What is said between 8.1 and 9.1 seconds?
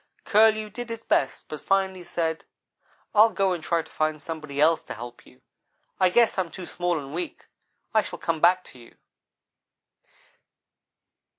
come back to you.'